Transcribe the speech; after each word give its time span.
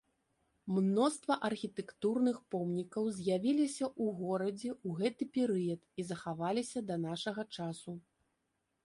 Мноства 0.75 1.35
архітэктурных 1.49 2.39
помнікаў 2.55 3.11
з'явіліся 3.17 3.85
ў 4.03 4.05
горадзе 4.23 4.69
ў 4.71 4.89
гэты 5.03 5.23
перыяд 5.37 5.81
і 5.99 6.07
захаваліся 6.13 6.79
да 6.89 6.95
нашага 7.07 7.41
часу. 7.61 7.91